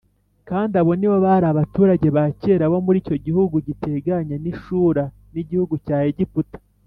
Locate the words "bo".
1.11-1.17, 2.71-2.79